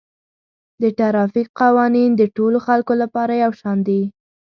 [0.81, 4.01] د ټرافیک قوانین د ټولو خلکو لپاره یو شان دي